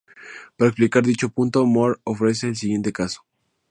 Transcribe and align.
Para 0.57 0.69
explicar 0.71 1.03
dicho 1.05 1.29
punto, 1.29 1.63
Moore 1.67 1.99
ofrece 2.05 2.47
el 2.47 2.55
siguiente 2.55 2.91
caso. 2.91 3.21